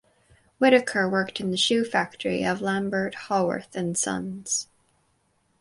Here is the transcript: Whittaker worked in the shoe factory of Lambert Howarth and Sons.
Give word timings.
Whittaker 0.57 1.07
worked 1.07 1.39
in 1.39 1.51
the 1.51 1.57
shoe 1.57 1.83
factory 1.85 2.43
of 2.43 2.59
Lambert 2.59 3.13
Howarth 3.29 3.75
and 3.75 3.95
Sons. 3.95 4.67